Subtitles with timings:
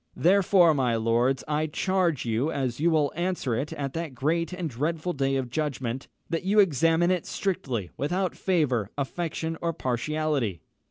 [0.15, 4.67] Therefore, my lords, I charge you, as you will answer it at that great and
[4.67, 10.61] dreadful day of judgment, that you examine it strictly, without favour, affection, or partiality.